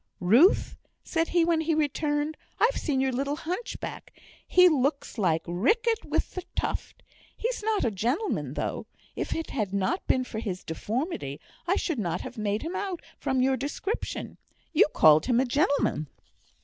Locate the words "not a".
7.61-7.91